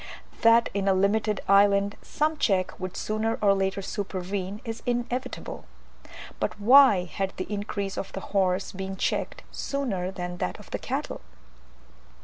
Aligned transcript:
That 0.41 0.69
in 0.73 0.87
a 0.87 0.95
limited 0.95 1.41
island 1.47 1.95
some 2.01 2.35
check 2.37 2.79
would 2.79 2.97
sooner 2.97 3.37
or 3.39 3.53
later 3.53 3.83
supervene, 3.83 4.59
is 4.65 4.81
inevitable; 4.87 5.65
but 6.39 6.59
why 6.59 7.03
had 7.03 7.33
the 7.37 7.45
increase 7.53 7.99
of 7.99 8.11
the 8.13 8.19
horse 8.33 8.71
been 8.71 8.97
checked 8.97 9.43
sooner 9.51 10.09
than 10.09 10.37
that 10.37 10.57
of 10.57 10.71
the 10.71 10.79
cattle? 10.79 11.21